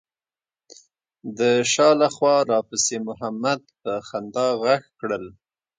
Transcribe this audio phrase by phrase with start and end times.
[1.37, 1.39] د
[1.71, 5.25] شا له خوا راپسې محمد په خندا غږ کړل.